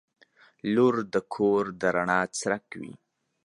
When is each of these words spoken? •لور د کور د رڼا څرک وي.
•لور 0.73 0.95
د 1.13 1.15
کور 1.33 1.63
د 1.81 1.83
رڼا 1.95 2.21
څرک 2.39 2.65
وي. 2.79 2.93